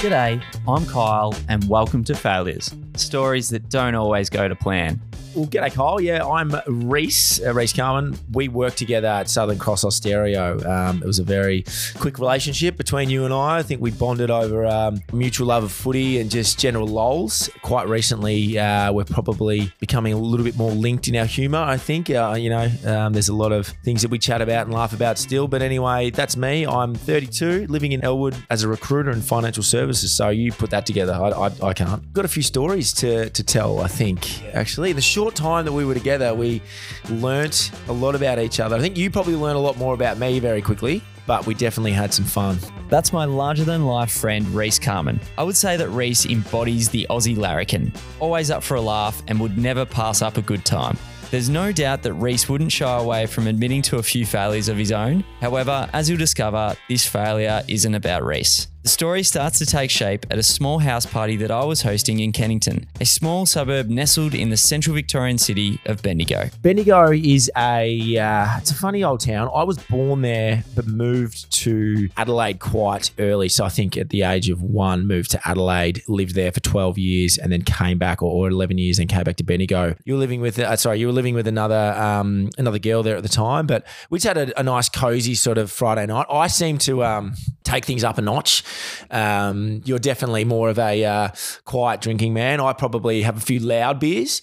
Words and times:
G'day, 0.00 0.42
I'm 0.66 0.86
Kyle, 0.86 1.34
and 1.50 1.68
welcome 1.68 2.04
to 2.04 2.14
Failures 2.14 2.74
stories 2.96 3.50
that 3.50 3.68
don't 3.68 3.94
always 3.94 4.30
go 4.30 4.48
to 4.48 4.54
plan. 4.54 4.98
Well, 5.32 5.46
g'day, 5.46 5.72
Kyle. 5.72 6.00
Yeah, 6.00 6.26
I'm 6.26 6.52
Reese, 6.66 7.40
uh, 7.40 7.54
Reese 7.54 7.72
Carman. 7.72 8.18
We 8.32 8.48
worked 8.48 8.78
together 8.78 9.06
at 9.06 9.30
Southern 9.30 9.58
Cross 9.58 9.84
Austereo. 9.84 10.66
Um, 10.66 11.00
it 11.00 11.06
was 11.06 11.20
a 11.20 11.22
very 11.22 11.64
quick 11.98 12.18
relationship 12.18 12.76
between 12.76 13.10
you 13.10 13.24
and 13.24 13.32
I. 13.32 13.58
I 13.58 13.62
think 13.62 13.80
we 13.80 13.92
bonded 13.92 14.32
over 14.32 14.66
um, 14.66 15.00
mutual 15.12 15.46
love 15.46 15.62
of 15.62 15.70
footy 15.70 16.18
and 16.18 16.28
just 16.28 16.58
general 16.58 16.88
lols. 16.88 17.48
Quite 17.62 17.88
recently, 17.88 18.58
uh, 18.58 18.92
we're 18.92 19.04
probably 19.04 19.72
becoming 19.78 20.12
a 20.14 20.18
little 20.18 20.42
bit 20.42 20.56
more 20.56 20.72
linked 20.72 21.06
in 21.06 21.14
our 21.14 21.26
humour, 21.26 21.60
I 21.60 21.76
think. 21.76 22.10
Uh, 22.10 22.34
you 22.36 22.50
know, 22.50 22.68
um, 22.84 23.12
there's 23.12 23.28
a 23.28 23.34
lot 23.34 23.52
of 23.52 23.68
things 23.84 24.02
that 24.02 24.10
we 24.10 24.18
chat 24.18 24.42
about 24.42 24.66
and 24.66 24.74
laugh 24.74 24.92
about 24.92 25.16
still. 25.16 25.46
But 25.46 25.62
anyway, 25.62 26.10
that's 26.10 26.36
me. 26.36 26.66
I'm 26.66 26.92
32, 26.92 27.68
living 27.68 27.92
in 27.92 28.02
Elwood 28.02 28.34
as 28.50 28.64
a 28.64 28.68
recruiter 28.68 29.12
in 29.12 29.22
financial 29.22 29.62
services. 29.62 30.12
So 30.12 30.30
you 30.30 30.50
put 30.50 30.70
that 30.70 30.86
together. 30.86 31.12
I, 31.12 31.28
I, 31.28 31.50
I 31.68 31.72
can't. 31.72 32.12
Got 32.12 32.24
a 32.24 32.28
few 32.28 32.42
stories 32.42 32.92
to, 32.94 33.30
to 33.30 33.44
tell, 33.44 33.78
I 33.78 33.86
think, 33.86 34.42
actually. 34.54 34.92
The 34.92 35.00
short 35.00 35.19
time 35.28 35.66
that 35.66 35.72
we 35.72 35.84
were 35.84 35.92
together, 35.92 36.34
we 36.34 36.62
learnt 37.10 37.70
a 37.88 37.92
lot 37.92 38.14
about 38.14 38.38
each 38.38 38.60
other. 38.60 38.76
I 38.76 38.80
think 38.80 38.96
you 38.96 39.10
probably 39.10 39.34
learned 39.34 39.56
a 39.56 39.60
lot 39.60 39.76
more 39.76 39.92
about 39.92 40.16
me 40.16 40.40
very 40.40 40.62
quickly, 40.62 41.02
but 41.26 41.44
we 41.44 41.52
definitely 41.52 41.92
had 41.92 42.14
some 42.14 42.24
fun. 42.24 42.58
That's 42.88 43.12
my 43.12 43.26
larger 43.26 43.64
than 43.64 43.84
life 43.84 44.10
friend, 44.10 44.48
Reese 44.54 44.78
Carmen. 44.78 45.20
I 45.36 45.42
would 45.42 45.56
say 45.56 45.76
that 45.76 45.90
Reese 45.90 46.24
embodies 46.24 46.88
the 46.88 47.06
Aussie 47.10 47.36
larrikin, 47.36 47.92
always 48.18 48.50
up 48.50 48.62
for 48.62 48.76
a 48.76 48.80
laugh 48.80 49.22
and 49.28 49.38
would 49.40 49.58
never 49.58 49.84
pass 49.84 50.22
up 50.22 50.38
a 50.38 50.42
good 50.42 50.64
time. 50.64 50.96
There's 51.30 51.48
no 51.48 51.70
doubt 51.70 52.02
that 52.02 52.14
Reese 52.14 52.48
wouldn't 52.48 52.72
shy 52.72 52.98
away 52.98 53.26
from 53.26 53.46
admitting 53.46 53.82
to 53.82 53.98
a 53.98 54.02
few 54.02 54.26
failures 54.26 54.68
of 54.68 54.76
his 54.76 54.90
own. 54.90 55.22
However, 55.40 55.88
as 55.92 56.08
you'll 56.08 56.18
discover, 56.18 56.74
this 56.88 57.06
failure 57.06 57.62
isn't 57.68 57.94
about 57.94 58.24
Reese. 58.24 58.66
The 58.82 58.88
story 58.88 59.22
starts 59.24 59.58
to 59.58 59.66
take 59.66 59.90
shape 59.90 60.24
at 60.30 60.38
a 60.38 60.42
small 60.42 60.78
house 60.78 61.04
party 61.04 61.36
that 61.36 61.50
I 61.50 61.64
was 61.64 61.82
hosting 61.82 62.18
in 62.20 62.32
Kennington, 62.32 62.86
a 62.98 63.04
small 63.04 63.44
suburb 63.44 63.90
nestled 63.90 64.34
in 64.34 64.48
the 64.48 64.56
central 64.56 64.96
Victorian 64.96 65.36
city 65.36 65.78
of 65.84 66.00
Bendigo. 66.00 66.48
Bendigo 66.62 67.12
is 67.12 67.50
a 67.58 68.16
uh, 68.16 68.56
it's 68.56 68.70
a 68.70 68.74
funny 68.74 69.04
old 69.04 69.20
town. 69.20 69.50
I 69.54 69.64
was 69.64 69.76
born 69.76 70.22
there, 70.22 70.64
but 70.74 70.86
moved 70.86 71.52
to 71.60 72.08
Adelaide 72.16 72.58
quite 72.58 73.10
early. 73.18 73.50
So 73.50 73.66
I 73.66 73.68
think 73.68 73.98
at 73.98 74.08
the 74.08 74.22
age 74.22 74.48
of 74.48 74.62
one, 74.62 75.06
moved 75.06 75.32
to 75.32 75.46
Adelaide, 75.46 76.02
lived 76.08 76.34
there 76.34 76.50
for 76.50 76.60
twelve 76.60 76.96
years, 76.96 77.36
and 77.36 77.52
then 77.52 77.60
came 77.60 77.98
back, 77.98 78.22
or, 78.22 78.32
or 78.32 78.48
eleven 78.48 78.78
years, 78.78 78.98
and 78.98 79.10
came 79.10 79.24
back 79.24 79.36
to 79.36 79.44
Bendigo. 79.44 79.94
You 80.04 80.14
were 80.14 80.20
living 80.20 80.40
with 80.40 80.58
uh, 80.58 80.74
sorry, 80.76 81.00
you 81.00 81.06
were 81.06 81.12
living 81.12 81.34
with 81.34 81.46
another 81.46 81.92
um, 81.98 82.48
another 82.56 82.78
girl 82.78 83.02
there 83.02 83.18
at 83.18 83.22
the 83.24 83.28
time, 83.28 83.66
but 83.66 83.86
we 84.08 84.20
just 84.20 84.26
had 84.26 84.48
a, 84.48 84.58
a 84.58 84.62
nice 84.62 84.88
cozy 84.88 85.34
sort 85.34 85.58
of 85.58 85.70
Friday 85.70 86.06
night. 86.06 86.24
I 86.30 86.46
seem 86.46 86.78
to 86.78 87.04
um, 87.04 87.34
take 87.62 87.84
things 87.84 88.04
up 88.04 88.16
a 88.16 88.22
notch. 88.22 88.64
Um, 89.10 89.82
you're 89.84 89.98
definitely 89.98 90.44
more 90.44 90.68
of 90.68 90.78
a 90.78 91.04
uh, 91.04 91.28
quiet 91.64 92.00
drinking 92.00 92.34
man. 92.34 92.60
I 92.60 92.72
probably 92.72 93.22
have 93.22 93.36
a 93.36 93.40
few 93.40 93.60
loud 93.60 94.00
beers, 94.00 94.40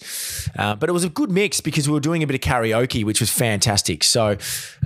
uh, 0.58 0.74
but 0.74 0.88
it 0.88 0.92
was 0.92 1.04
a 1.04 1.08
good 1.08 1.30
mix 1.30 1.60
because 1.60 1.88
we 1.88 1.94
were 1.94 2.00
doing 2.00 2.22
a 2.22 2.26
bit 2.26 2.34
of 2.34 2.40
karaoke, 2.40 3.04
which 3.04 3.20
was 3.20 3.30
fantastic. 3.30 4.04
So, 4.04 4.36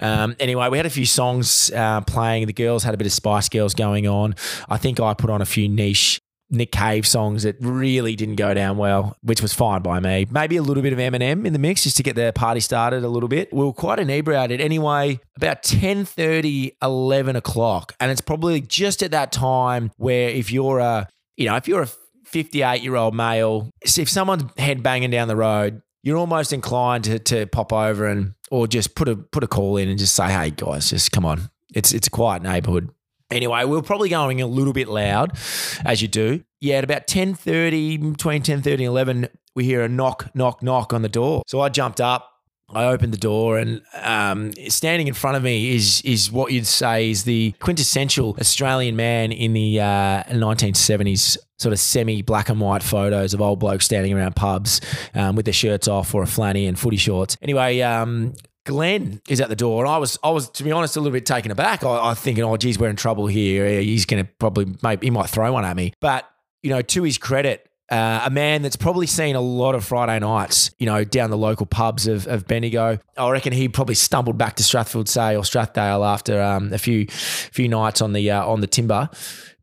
um, 0.00 0.36
anyway, 0.40 0.68
we 0.68 0.76
had 0.76 0.86
a 0.86 0.90
few 0.90 1.06
songs 1.06 1.70
uh, 1.74 2.00
playing. 2.02 2.46
The 2.46 2.52
girls 2.52 2.84
had 2.84 2.94
a 2.94 2.96
bit 2.96 3.06
of 3.06 3.12
Spice 3.12 3.48
Girls 3.48 3.74
going 3.74 4.06
on. 4.06 4.34
I 4.68 4.78
think 4.78 5.00
I 5.00 5.14
put 5.14 5.30
on 5.30 5.42
a 5.42 5.46
few 5.46 5.68
niche 5.68 6.20
Nick 6.53 6.70
Cave 6.70 7.06
songs 7.06 7.42
that 7.42 7.56
really 7.61 8.14
didn't 8.14 8.36
go 8.36 8.53
down 8.53 8.77
well, 8.77 9.17
which 9.22 9.41
was 9.41 9.55
fine 9.55 9.83
by 9.83 9.98
me. 9.98 10.27
Maybe 10.31 10.56
a 10.59 10.62
little 10.62 10.83
bit 10.83 10.92
of 10.92 10.98
Eminem 10.98 11.47
in 11.47 11.53
the 11.53 11.59
mix 11.59 11.83
just 11.83 11.97
to 11.97 12.03
get 12.03 12.14
the 12.14 12.33
party 12.34 12.61
started 12.61 13.03
a 13.05 13.09
little 13.09 13.28
bit. 13.28 13.53
We 13.53 13.64
were 13.64 13.72
quite 13.72 13.98
inebriated 13.98 14.61
anyway, 14.61 15.19
about 15.36 15.62
10 15.62 16.05
30, 16.05 16.77
11 16.83 17.36
o'clock. 17.36 17.94
And 17.98 18.11
it's 18.11 18.20
probably 18.20 18.61
just 18.61 19.03
at 19.03 19.11
that 19.12 19.33
time 19.33 19.91
where 19.97 20.28
if 20.28 20.53
you're 20.53 20.78
a, 20.78 21.09
you 21.36 21.47
know, 21.47 21.56
if 21.56 21.67
you're 21.67 21.83
a 21.83 21.89
58 22.27 22.82
year 22.82 22.97
old 22.97 23.15
male, 23.15 23.71
if 23.81 24.09
someone's 24.09 24.44
head 24.59 24.82
banging 24.82 25.10
down 25.10 25.28
the 25.28 25.37
road, 25.37 25.82
you're 26.03 26.19
almost 26.19 26.53
inclined 26.53 27.05
to, 27.05 27.19
to 27.19 27.47
pop 27.47 27.72
over 27.72 28.06
and 28.06 28.34
or 28.50 28.66
just 28.66 28.94
put 28.94 29.09
a 29.09 29.16
put 29.16 29.43
a 29.43 29.47
call 29.47 29.78
in 29.78 29.88
and 29.88 29.99
just 29.99 30.15
say, 30.15 30.31
hey 30.31 30.50
guys, 30.50 30.91
just 30.91 31.12
come 31.12 31.25
on. 31.25 31.50
It's 31.75 31.93
it's 31.94 32.09
a 32.09 32.10
quiet 32.10 32.43
neighborhood. 32.43 32.91
Anyway, 33.32 33.65
we 33.65 33.76
are 33.76 33.82
probably 33.82 34.09
going 34.09 34.41
a 34.41 34.47
little 34.47 34.72
bit 34.72 34.88
loud, 34.88 35.37
as 35.84 36.03
you 36.03 36.09
do. 36.09 36.44
Yeah, 36.60 36.76
at 36.76 36.84
about 36.84 37.06
10.30, 37.06 38.12
between 38.12 38.43
10.30 38.43 38.72
and 38.72 38.81
11, 38.82 39.28
we 39.54 39.65
hear 39.65 39.82
a 39.82 39.88
knock, 39.88 40.31
knock, 40.34 40.62
knock 40.62 40.93
on 40.93 41.03
the 41.03 41.09
door. 41.09 41.43
So 41.47 41.60
I 41.60 41.69
jumped 41.69 42.00
up, 42.00 42.28
I 42.69 42.84
opened 42.84 43.12
the 43.12 43.19
door, 43.19 43.59
and 43.59 43.82
um, 44.03 44.53
standing 44.69 45.09
in 45.09 45.15
front 45.15 45.37
of 45.37 45.43
me 45.43 45.75
is 45.75 46.00
is 46.03 46.31
what 46.32 46.53
you'd 46.53 46.66
say 46.66 47.10
is 47.10 47.25
the 47.25 47.53
quintessential 47.60 48.37
Australian 48.41 48.97
man 48.97 49.31
in 49.31 49.53
the 49.53 49.81
uh, 49.81 50.22
1970s 50.25 51.37
sort 51.59 51.72
of 51.72 51.78
semi 51.78 52.22
black 52.22 52.49
and 52.49 52.60
white 52.60 52.82
photos 52.82 53.34
of 53.34 53.43
old 53.43 53.60
blokes 53.60 53.84
standing 53.84 54.12
around 54.14 54.37
pubs 54.37 54.81
um, 55.14 55.37
with 55.37 55.44
their 55.44 55.53
shirts 55.53 55.87
off 55.87 56.14
or 56.14 56.22
a 56.22 56.26
flanny 56.26 56.66
and 56.66 56.78
footy 56.78 56.97
shorts. 56.97 57.37
Anyway, 57.43 57.81
um, 57.82 58.32
Glen 58.65 59.21
is 59.28 59.41
at 59.41 59.49
the 59.49 59.56
door, 59.56 59.84
and 59.84 59.93
I 59.93 59.99
was, 59.99 60.19
I 60.23 60.31
was, 60.31 60.49
to 60.50 60.62
be 60.62 60.71
honest, 60.71 60.97
a 60.97 61.00
little 61.00 61.12
bit 61.12 61.27
taken 61.27 61.50
aback. 61.50 61.84
I, 61.84 62.11
I 62.11 62.15
thinking, 62.15 62.45
oh, 62.45 62.56
geez, 62.56 62.78
we're 62.78 62.91
in 62.91 62.97
trouble 62.97 63.27
here. 63.27 63.81
He's 63.81 64.06
going 64.06 64.25
to 64.25 64.31
probably, 64.39 64.75
maybe 64.83 65.06
he 65.06 65.11
might 65.11 65.28
throw 65.28 65.53
one 65.53 65.65
at 65.65 65.77
me. 65.77 65.95
But 66.00 66.28
you 66.62 66.71
know, 66.71 66.81
to 66.81 67.03
his 67.03 67.19
credit, 67.19 67.69
uh, 67.91 68.23
a 68.25 68.31
man 68.31 68.62
that's 68.62 68.77
probably 68.77 69.06
seen 69.06 69.37
a 69.37 69.41
lot 69.41 69.75
of 69.75 69.84
Friday 69.84 70.19
nights, 70.19 70.71
you 70.78 70.87
know, 70.87 71.05
down 71.05 71.31
the 71.31 71.37
local 71.37 71.67
pubs 71.67 72.06
of, 72.06 72.27
of 72.27 72.47
Bendigo. 72.47 72.99
I 73.19 73.31
reckon 73.31 73.53
he 73.53 73.69
probably 73.69 73.97
stumbled 73.97 74.39
back 74.39 74.56
to 74.56 74.62
Strathfieldsaye 74.62 75.37
or 75.37 75.43
Strathdale 75.43 76.06
after 76.06 76.41
um, 76.41 76.73
a 76.73 76.79
few 76.79 77.06
few 77.09 77.69
nights 77.69 78.00
on 78.00 78.12
the 78.12 78.31
uh, 78.31 78.47
on 78.47 78.61
the 78.61 78.67
timber. 78.67 79.11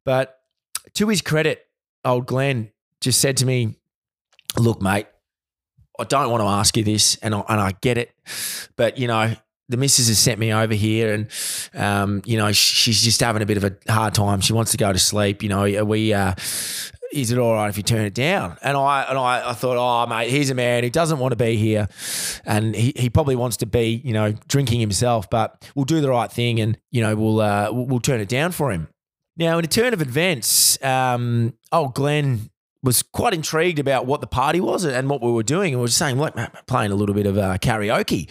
But 0.03 0.39
to 0.95 1.07
his 1.07 1.21
credit, 1.21 1.65
old 2.05 2.27
Glen 2.27 2.71
just 3.01 3.19
said 3.19 3.37
to 3.37 3.45
me, 3.45 3.77
"Look, 4.57 4.81
mate, 4.81 5.07
I 5.99 6.03
don't 6.05 6.31
want 6.31 6.41
to 6.41 6.47
ask 6.47 6.75
you 6.77 6.83
this, 6.83 7.17
and 7.17 7.35
I, 7.35 7.43
and 7.49 7.59
I 7.59 7.73
get 7.81 7.97
it, 7.97 8.11
but 8.75 8.97
you 8.97 9.07
know, 9.07 9.35
the 9.69 9.77
missus 9.77 10.07
has 10.07 10.19
sent 10.19 10.39
me 10.39 10.51
over 10.51 10.73
here, 10.73 11.13
and 11.13 11.27
um, 11.75 12.21
you 12.25 12.37
know, 12.37 12.51
she's 12.51 13.01
just 13.01 13.19
having 13.19 13.41
a 13.41 13.45
bit 13.45 13.57
of 13.57 13.63
a 13.63 13.91
hard 13.91 14.13
time. 14.13 14.41
She 14.41 14.53
wants 14.53 14.71
to 14.71 14.77
go 14.77 14.91
to 14.91 14.99
sleep. 14.99 15.43
You 15.43 15.49
know, 15.49 15.85
we. 15.85 16.13
Uh, 16.13 16.33
is 17.11 17.31
it 17.31 17.39
all 17.39 17.53
right 17.53 17.69
if 17.69 17.77
you 17.77 17.81
turn 17.81 18.05
it 18.05 18.13
down? 18.13 18.57
And 18.61 18.77
I 18.77 19.03
and 19.03 19.17
I, 19.17 19.49
I 19.49 19.53
thought, 19.53 19.77
oh 19.77 20.07
mate, 20.07 20.29
he's 20.29 20.49
a 20.49 20.55
man 20.55 20.83
who 20.83 20.89
doesn't 20.89 21.17
want 21.17 21.31
to 21.31 21.35
be 21.35 21.55
here, 21.55 21.87
and 22.45 22.75
he, 22.75 22.93
he 22.95 23.09
probably 23.09 23.35
wants 23.35 23.57
to 23.57 23.65
be, 23.65 24.01
you 24.03 24.13
know, 24.13 24.33
drinking 24.47 24.79
himself. 24.79 25.29
But 25.29 25.67
we'll 25.75 25.85
do 25.85 26.01
the 26.01 26.09
right 26.09 26.31
thing, 26.31 26.59
and 26.59 26.77
you 26.91 27.01
know, 27.01 27.15
we'll 27.15 27.41
uh, 27.41 27.71
we'll 27.71 27.99
turn 27.99 28.19
it 28.19 28.29
down 28.29 28.51
for 28.51 28.71
him. 28.71 28.89
Now, 29.37 29.57
in 29.57 29.65
a 29.65 29.67
turn 29.67 29.93
of 29.93 30.01
events, 30.01 30.81
um, 30.83 31.53
oh 31.71 31.87
Glen 31.89 32.49
was 32.81 33.03
quite 33.03 33.33
intrigued 33.33 33.79
about 33.79 34.05
what 34.05 34.21
the 34.21 34.27
party 34.27 34.61
was 34.61 34.85
and 34.85 35.09
what 35.09 35.21
we 35.21 35.31
were 35.31 35.43
doing. 35.43 35.73
And 35.73 35.79
we 35.79 35.85
were 35.85 35.89
saying, 35.89 36.17
like, 36.17 36.33
playing 36.65 36.91
a 36.91 36.95
little 36.95 37.15
bit 37.15 37.25
of 37.25 37.37
uh, 37.37 37.57
karaoke. 37.57 38.29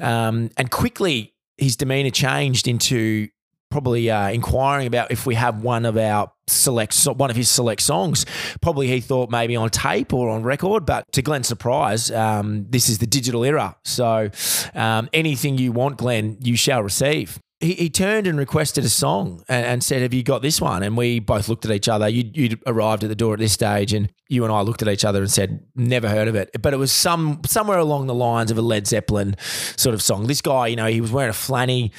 Um, 0.00 0.50
and 0.56 0.70
quickly, 0.70 1.34
his 1.58 1.76
demeanor 1.76 2.10
changed 2.10 2.68
into 2.68 3.28
probably 3.70 4.10
uh, 4.10 4.28
inquiring 4.30 4.86
about 4.86 5.10
if 5.12 5.26
we 5.26 5.36
have 5.36 5.62
one 5.62 5.84
of 5.84 5.96
our 5.96 6.32
select 6.48 7.00
one 7.04 7.30
of 7.30 7.36
his 7.36 7.48
select 7.48 7.80
songs. 7.80 8.26
Probably 8.60 8.88
he 8.88 9.00
thought 9.00 9.30
maybe 9.30 9.54
on 9.56 9.70
tape 9.70 10.12
or 10.12 10.28
on 10.28 10.42
record, 10.42 10.84
but 10.84 11.04
to 11.12 11.22
Glen's 11.22 11.46
surprise, 11.46 12.10
um, 12.10 12.66
this 12.68 12.88
is 12.88 12.98
the 12.98 13.06
digital 13.06 13.44
era. 13.44 13.76
So 13.84 14.30
um, 14.74 15.08
anything 15.12 15.58
you 15.58 15.72
want, 15.72 15.98
Glen, 15.98 16.38
you 16.40 16.56
shall 16.56 16.82
receive 16.82 17.38
he, 17.60 17.74
he 17.74 17.90
turned 17.90 18.26
and 18.26 18.38
requested 18.38 18.84
a 18.84 18.88
song 18.88 19.44
and, 19.46 19.66
and, 19.66 19.84
said, 19.84 20.00
Have 20.00 20.14
you 20.14 20.22
got 20.22 20.40
this 20.40 20.60
one? 20.60 20.82
And 20.82 20.96
we 20.96 21.20
both 21.20 21.48
looked 21.48 21.66
at 21.66 21.70
each 21.70 21.88
other. 21.88 22.08
You, 22.08 22.30
you'd 22.32 22.62
arrived 22.66 23.04
at 23.04 23.08
the 23.08 23.14
door 23.14 23.34
at 23.34 23.38
this 23.38 23.52
stage, 23.52 23.92
and 23.92 24.10
you 24.28 24.44
and 24.44 24.52
I 24.52 24.62
looked 24.62 24.80
at 24.80 24.88
each 24.88 25.04
other 25.04 25.20
and 25.20 25.30
said, 25.30 25.62
Never 25.76 26.08
heard 26.08 26.26
of 26.26 26.34
it. 26.34 26.50
But 26.60 26.72
it 26.72 26.78
was 26.78 26.90
some 26.90 27.42
somewhere 27.44 27.78
along 27.78 28.06
the 28.06 28.14
lines 28.14 28.50
of 28.50 28.56
a 28.56 28.62
Led 28.62 28.86
Zeppelin 28.86 29.36
sort 29.76 29.94
of 29.94 30.00
song. 30.00 30.26
This 30.26 30.40
guy, 30.40 30.68
you 30.68 30.76
know, 30.76 30.86
he 30.86 31.02
was 31.02 31.12
wearing 31.12 31.30
a 31.30 31.34
flanny, 31.34 31.92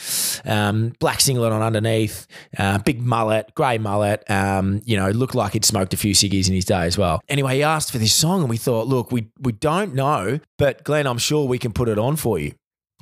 um, 0.50 0.94
black 1.00 1.22
singlet 1.22 1.52
on 1.52 1.62
underneath, 1.62 2.25
uh, 2.57 2.80
big 2.80 3.00
mullet, 3.02 3.54
grey 3.54 3.78
mullet, 3.78 4.30
um, 4.31 4.81
you 4.84 4.98
know, 4.98 5.12
looked 5.12 5.36
like 5.36 5.54
he'd 5.54 5.66
smoked 5.66 5.94
a 5.94 5.98
few 5.98 6.16
ciggies 6.16 6.48
in 6.48 6.56
his 6.56 6.66
day 6.66 6.86
as 6.86 6.98
well. 6.98 7.22
Anyway, 7.30 7.56
he 7.56 7.64
asked 7.64 7.92
for 7.92 8.00
this 8.00 8.14
song, 8.14 8.42
and 8.42 8.50
we 8.50 8.57
thought, 8.57 8.88
Look, 8.88 9.12
we, 9.12 9.30
we 9.40 9.52
don't 9.52 9.94
know, 9.94 10.40
but 10.57 10.84
Glen, 10.84 11.06
I'm 11.06 11.19
sure 11.19 11.48
we 11.48 11.60
can 11.60 11.72
put 11.72 11.88
it 11.88 12.00
on 12.00 12.16
for 12.16 12.40
you 12.40 12.54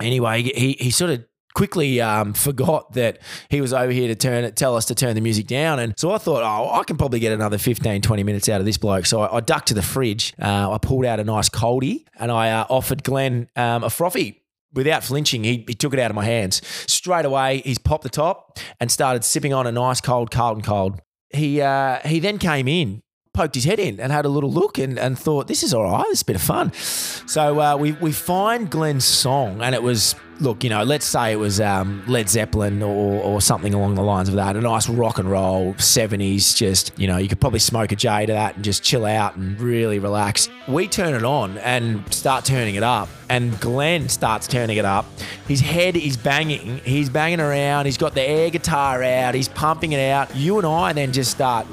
anyway, 0.02 0.44
he, 0.44 0.78
he 0.80 0.92
sort 0.92 1.12
of 1.12 1.26
quickly 1.54 2.00
um, 2.02 2.34
forgot 2.34 2.94
that 2.94 3.20
he 3.50 3.62
was 3.62 3.74
over 3.74 3.92
here 3.92 4.08
to 4.08 4.16
turn 4.16 4.44
it, 4.44 4.56
tell 4.56 4.76
us 4.76 4.86
to 4.86 4.96
turn 4.96 5.16
the 5.16 5.22
music 5.22 5.48
down. 5.48 5.80
And 5.80 5.94
so 5.98 6.12
I 6.12 6.18
thought, 6.18 6.44
oh, 6.44 6.74
I 6.74 6.84
can 6.84 6.98
probably 6.98 7.20
get 7.20 7.32
another 7.32 7.58
15, 7.58 8.02
20 8.02 8.24
minutes 8.24 8.50
out 8.50 8.60
of 8.60 8.66
this 8.66 8.78
bloke. 8.78 9.06
So 9.06 9.22
I, 9.22 9.38
I 9.38 9.40
ducked 9.40 9.68
to 9.70 9.74
the 9.74 9.82
fridge. 9.82 10.34
Uh, 10.42 10.72
I 10.72 10.78
pulled 10.78 11.06
out 11.06 11.20
a 11.20 11.24
nice 11.24 11.50
coldie 11.50 12.06
and 12.18 12.32
I 12.32 12.52
uh, 12.52 12.66
offered 12.70 13.04
Glen 13.04 13.50
um, 13.56 13.84
a 13.84 13.90
frothy. 13.90 14.42
Without 14.72 15.04
flinching, 15.04 15.44
he, 15.44 15.66
he 15.68 15.74
took 15.74 15.94
it 15.94 16.00
out 16.00 16.12
of 16.12 16.16
my 16.16 16.26
hands. 16.26 16.62
Straight 16.86 17.26
away, 17.26 17.64
he's 17.66 17.80
popped 17.80 18.04
the 18.04 18.10
top 18.10 18.60
and 18.80 18.92
started 18.92 19.24
sipping 19.24 19.52
on 19.52 19.66
a 19.66 19.72
nice 19.72 20.00
cold 20.00 20.30
Carlton 20.30 20.64
Cold. 20.64 21.02
He, 21.30 21.60
uh, 21.60 22.00
he 22.06 22.20
then 22.20 22.38
came 22.38 22.68
in 22.68 23.02
poked 23.40 23.56
his 23.56 23.64
head 23.64 23.80
in 23.80 24.02
and 24.02 24.12
had 24.12 24.26
a 24.26 24.30
little 24.30 24.52
look 24.52 24.78
and, 24.78 25.00
and 25.00 25.18
thought, 25.18 25.48
this 25.48 25.64
is 25.64 25.74
all 25.74 25.84
right, 25.84 26.04
this 26.10 26.18
is 26.18 26.22
a 26.24 26.26
bit 26.26 26.36
of 26.36 26.42
fun. 26.42 26.74
So 26.74 27.62
uh, 27.62 27.78
we, 27.78 27.94
we 27.94 28.12
find 28.12 28.70
Glen's 28.70 29.06
song, 29.06 29.62
and 29.62 29.74
it 29.74 29.82
was, 29.82 30.14
look, 30.42 30.62
you 30.62 30.70
know, 30.70 30.84
let's 30.84 31.06
say 31.06 31.32
it 31.32 31.38
was 31.38 31.62
um, 31.62 32.04
Led 32.06 32.28
Zeppelin 32.28 32.84
or, 32.84 33.24
or 33.24 33.40
something 33.40 33.74
along 33.74 33.96
the 33.96 34.02
lines 34.02 34.28
of 34.28 34.36
that. 34.36 34.58
A 34.58 34.62
nice 34.62 34.90
rock 34.90 35.20
and 35.20 35.32
roll, 35.32 35.74
70s, 35.76 36.54
just, 36.54 36.92
you 37.00 37.08
know, 37.08 37.16
you 37.16 37.30
could 37.30 37.40
probably 37.40 37.60
smoke 37.60 37.94
a 37.94 37.96
J 37.96 38.26
to 38.26 38.34
that 38.34 38.56
and 38.56 38.64
just 38.66 38.84
chill 38.84 39.06
out 39.06 39.38
and 39.38 39.58
really 39.62 40.00
relax. 40.00 40.50
We 40.68 40.90
turn 40.90 41.14
it 41.14 41.24
on 41.24 41.60
and 41.60 42.14
start 42.14 42.44
turning 42.44 42.76
it 42.76 42.84
up, 42.84 43.08
and 43.30 43.58
Glen 43.62 44.10
starts 44.10 44.48
turning 44.48 44.76
it 44.76 44.86
up. 44.86 45.06
His 45.48 45.62
head 45.62 45.96
is 45.96 46.18
banging, 46.18 46.80
he's 46.80 47.10
banging 47.10 47.40
around, 47.40 47.86
he's 47.86 47.98
got 47.98 48.16
the 48.16 48.22
air 48.22 48.50
guitar 48.50 49.02
out, 49.02 49.34
he's 49.34 49.48
pumping 49.48 49.94
it 49.94 50.12
out. 50.12 50.36
You 50.36 50.58
and 50.58 50.68
I 50.68 50.92
then 50.92 51.14
just 51.14 51.32
start 51.32 51.66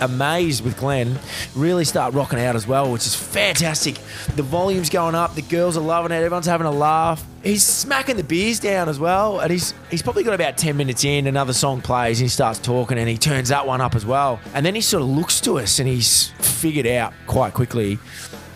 amazed 0.00 0.64
with 0.64 0.78
Glen, 0.78 1.18
really 1.54 1.84
start 1.84 2.14
rocking 2.14 2.40
out 2.40 2.56
as 2.56 2.66
well, 2.66 2.90
which 2.90 3.06
is 3.06 3.14
fantastic. 3.14 3.96
The 4.36 4.42
volume's 4.42 4.90
going 4.90 5.14
up, 5.14 5.34
the 5.34 5.42
girls 5.42 5.76
are 5.76 5.82
loving 5.82 6.12
it, 6.12 6.16
everyone's 6.16 6.46
having 6.46 6.66
a 6.66 6.70
laugh. 6.70 7.24
He's 7.42 7.64
smacking 7.64 8.16
the 8.16 8.24
beers 8.24 8.60
down 8.60 8.88
as 8.88 8.98
well, 8.98 9.40
and 9.40 9.50
he's 9.50 9.72
he's 9.90 10.02
probably 10.02 10.24
got 10.24 10.34
about 10.34 10.58
10 10.58 10.76
minutes 10.76 11.04
in, 11.04 11.26
another 11.26 11.52
song 11.52 11.80
plays, 11.80 12.20
and 12.20 12.24
he 12.26 12.28
starts 12.28 12.58
talking 12.58 12.98
and 12.98 13.08
he 13.08 13.16
turns 13.16 13.48
that 13.48 13.66
one 13.66 13.80
up 13.80 13.94
as 13.94 14.04
well. 14.04 14.40
And 14.54 14.64
then 14.64 14.74
he 14.74 14.80
sort 14.80 15.02
of 15.02 15.08
looks 15.08 15.40
to 15.42 15.58
us 15.58 15.78
and 15.78 15.88
he's 15.88 16.28
figured 16.38 16.86
out 16.86 17.14
quite 17.26 17.54
quickly 17.54 17.98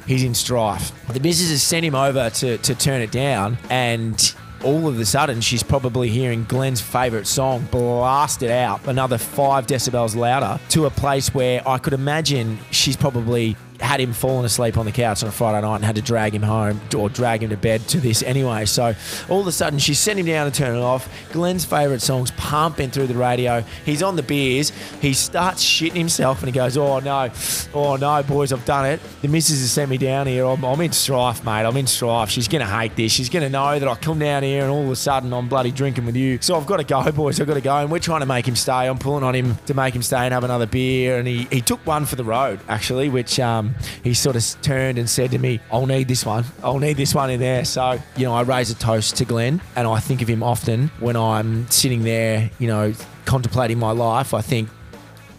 he's 0.06 0.24
in 0.24 0.34
strife. 0.34 0.92
The 1.12 1.20
missus 1.20 1.50
has 1.50 1.62
sent 1.62 1.84
him 1.84 1.94
over 1.94 2.30
to, 2.30 2.58
to 2.58 2.74
turn 2.74 3.00
it 3.00 3.10
down, 3.10 3.58
and 3.70 4.34
all 4.64 4.88
of 4.88 4.98
a 4.98 5.04
sudden 5.04 5.40
she's 5.40 5.62
probably 5.62 6.08
hearing 6.08 6.44
Glen's 6.44 6.80
favourite 6.80 7.26
song 7.26 7.68
blasted 7.70 8.50
out 8.50 8.80
another 8.86 9.18
five 9.18 9.66
decibels 9.66 10.16
louder 10.16 10.58
to 10.70 10.86
a 10.86 10.90
place 10.90 11.34
where 11.34 11.66
I 11.68 11.78
could 11.78 11.92
imagine 11.92 12.58
she's 12.70 12.96
probably 12.96 13.56
had 13.80 14.00
him 14.00 14.12
fallen 14.12 14.44
asleep 14.44 14.76
on 14.78 14.86
the 14.86 14.92
couch 14.92 15.22
on 15.22 15.28
a 15.28 15.32
Friday 15.32 15.60
night 15.60 15.76
and 15.76 15.84
had 15.84 15.96
to 15.96 16.02
drag 16.02 16.34
him 16.34 16.42
home 16.42 16.80
or 16.96 17.08
drag 17.08 17.42
him 17.42 17.50
to 17.50 17.56
bed 17.56 17.86
to 17.88 17.98
this 17.98 18.22
anyway. 18.22 18.64
So 18.64 18.94
all 19.28 19.40
of 19.40 19.46
a 19.46 19.52
sudden, 19.52 19.78
she 19.78 19.94
sent 19.94 20.18
him 20.18 20.26
down 20.26 20.50
to 20.50 20.56
turn 20.56 20.76
it 20.76 20.80
off. 20.80 21.08
Glen's 21.32 21.64
favourite 21.64 22.00
song's 22.00 22.30
pumping 22.32 22.90
through 22.90 23.08
the 23.08 23.14
radio. 23.14 23.64
He's 23.84 24.02
on 24.02 24.16
the 24.16 24.22
beers. 24.22 24.70
He 25.00 25.12
starts 25.12 25.64
shitting 25.64 25.96
himself 25.96 26.40
and 26.40 26.48
he 26.48 26.52
goes, 26.52 26.76
Oh 26.76 27.00
no, 27.00 27.30
oh 27.74 27.96
no, 27.96 28.22
boys, 28.22 28.52
I've 28.52 28.64
done 28.64 28.86
it. 28.86 29.00
The 29.22 29.28
missus 29.28 29.60
has 29.60 29.72
sent 29.72 29.90
me 29.90 29.98
down 29.98 30.26
here. 30.26 30.44
I'm, 30.44 30.64
I'm 30.64 30.80
in 30.80 30.92
strife, 30.92 31.44
mate. 31.44 31.64
I'm 31.64 31.76
in 31.76 31.86
strife. 31.86 32.30
She's 32.30 32.48
going 32.48 32.60
to 32.64 32.70
hate 32.70 32.96
this. 32.96 33.12
She's 33.12 33.28
going 33.28 33.44
to 33.44 33.50
know 33.50 33.78
that 33.78 33.88
I 33.88 33.94
come 33.96 34.18
down 34.18 34.42
here 34.42 34.62
and 34.62 34.70
all 34.70 34.84
of 34.84 34.90
a 34.90 34.96
sudden 34.96 35.32
I'm 35.32 35.48
bloody 35.48 35.72
drinking 35.72 36.06
with 36.06 36.16
you. 36.16 36.38
So 36.40 36.56
I've 36.56 36.66
got 36.66 36.76
to 36.76 36.84
go, 36.84 37.10
boys. 37.12 37.40
I've 37.40 37.46
got 37.46 37.54
to 37.54 37.60
go. 37.60 37.76
And 37.76 37.90
we're 37.90 37.98
trying 37.98 38.20
to 38.20 38.26
make 38.26 38.46
him 38.46 38.56
stay. 38.56 38.88
I'm 38.88 38.98
pulling 38.98 39.24
on 39.24 39.34
him 39.34 39.56
to 39.66 39.74
make 39.74 39.94
him 39.94 40.02
stay 40.02 40.18
and 40.18 40.32
have 40.32 40.44
another 40.44 40.66
beer. 40.66 41.18
And 41.18 41.26
he, 41.26 41.48
he 41.50 41.60
took 41.60 41.84
one 41.86 42.04
for 42.04 42.16
the 42.16 42.24
road, 42.24 42.60
actually, 42.68 43.08
which 43.08 43.40
um, 43.40 43.63
Um, 43.64 43.74
he 44.02 44.14
sort 44.14 44.36
of 44.36 44.62
turned 44.62 44.98
and 44.98 45.08
said 45.08 45.30
to 45.32 45.38
me, 45.38 45.60
I'll 45.70 45.86
need 45.86 46.08
this 46.08 46.24
one. 46.24 46.44
I'll 46.62 46.78
need 46.78 46.96
this 46.96 47.14
one 47.14 47.30
in 47.30 47.40
there. 47.40 47.64
So, 47.64 47.98
you 48.16 48.24
know, 48.24 48.34
I 48.34 48.42
raise 48.42 48.70
a 48.70 48.74
toast 48.74 49.16
to 49.16 49.24
Glen 49.24 49.60
and 49.76 49.86
I 49.86 50.00
think 50.00 50.22
of 50.22 50.28
him 50.28 50.42
often 50.42 50.88
when 51.00 51.16
I'm 51.16 51.68
sitting 51.70 52.02
there, 52.04 52.50
you 52.58 52.66
know, 52.66 52.92
contemplating 53.24 53.78
my 53.78 53.92
life. 53.92 54.34
I 54.34 54.40
think, 54.40 54.68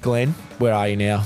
Glen, 0.01 0.31
where 0.57 0.74
are 0.74 0.88
you 0.88 0.98
now? 0.98 1.24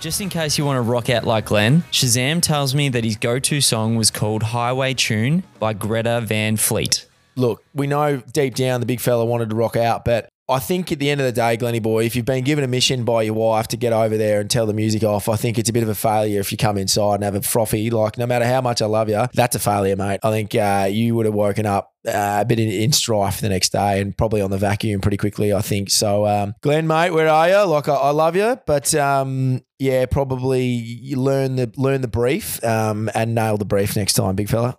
Just 0.00 0.20
in 0.22 0.30
case 0.30 0.56
you 0.56 0.64
want 0.64 0.78
to 0.78 0.82
rock 0.82 1.10
out 1.10 1.24
like 1.24 1.46
Glen, 1.46 1.82
Shazam 1.92 2.40
tells 2.40 2.74
me 2.74 2.88
that 2.88 3.04
his 3.04 3.16
go 3.16 3.38
to 3.38 3.60
song 3.60 3.96
was 3.96 4.10
called 4.10 4.42
Highway 4.42 4.94
Tune 4.94 5.42
by 5.58 5.74
Greta 5.74 6.22
Van 6.22 6.56
Fleet. 6.56 7.06
Look, 7.36 7.62
we 7.74 7.86
know 7.86 8.22
deep 8.32 8.54
down 8.54 8.80
the 8.80 8.86
big 8.86 9.00
fella 9.00 9.24
wanted 9.24 9.50
to 9.50 9.56
rock 9.56 9.76
out, 9.76 10.04
but 10.04 10.28
I 10.50 10.58
think 10.58 10.90
at 10.90 10.98
the 10.98 11.08
end 11.10 11.20
of 11.20 11.26
the 11.26 11.32
day, 11.32 11.56
Glenny 11.56 11.78
boy, 11.78 12.04
if 12.04 12.16
you've 12.16 12.24
been 12.24 12.44
given 12.44 12.64
a 12.64 12.68
mission 12.68 13.04
by 13.04 13.22
your 13.22 13.34
wife 13.34 13.68
to 13.68 13.76
get 13.76 13.92
over 13.92 14.16
there 14.16 14.40
and 14.40 14.50
tell 14.50 14.66
the 14.66 14.74
music 14.74 15.04
off, 15.04 15.28
I 15.28 15.36
think 15.36 15.58
it's 15.58 15.70
a 15.70 15.72
bit 15.72 15.82
of 15.82 15.88
a 15.88 15.94
failure 15.94 16.40
if 16.40 16.50
you 16.50 16.58
come 16.58 16.76
inside 16.76 17.16
and 17.16 17.24
have 17.24 17.34
a 17.34 17.42
frothy. 17.42 17.90
Like, 17.90 18.18
no 18.18 18.26
matter 18.26 18.44
how 18.44 18.60
much 18.60 18.82
I 18.82 18.86
love 18.86 19.08
you, 19.08 19.26
that's 19.32 19.54
a 19.54 19.60
failure, 19.60 19.96
mate. 19.96 20.20
I 20.22 20.30
think 20.30 20.54
uh, 20.54 20.88
you 20.90 21.14
would 21.14 21.26
have 21.26 21.34
woken 21.34 21.66
up 21.66 21.92
uh, 22.06 22.38
a 22.40 22.44
bit 22.44 22.58
in, 22.58 22.68
in, 22.68 22.92
strife 22.92 23.40
the 23.40 23.48
next 23.48 23.72
day 23.72 24.00
and 24.00 24.16
probably 24.16 24.40
on 24.40 24.50
the 24.50 24.58
vacuum 24.58 25.00
pretty 25.00 25.16
quickly, 25.16 25.52
I 25.52 25.60
think. 25.60 25.90
So, 25.90 26.26
um, 26.26 26.54
Glen, 26.62 26.86
mate, 26.86 27.10
where 27.10 27.28
are 27.28 27.48
you? 27.48 27.64
Like, 27.70 27.88
I, 27.88 27.94
I 27.94 28.10
love 28.10 28.36
you, 28.36 28.58
but 28.66 28.94
um, 28.94 29.60
yeah, 29.78 30.06
probably 30.06 31.12
learn 31.14 31.56
the 31.56 31.72
learn 31.76 32.00
the 32.00 32.08
brief 32.08 32.62
um, 32.64 33.10
and 33.14 33.34
nail 33.34 33.56
the 33.56 33.64
brief 33.64 33.96
next 33.96 34.14
time, 34.14 34.34
big 34.34 34.48
fella. 34.48 34.76